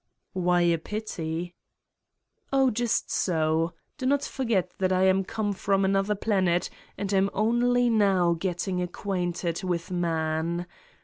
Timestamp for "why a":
0.33-0.79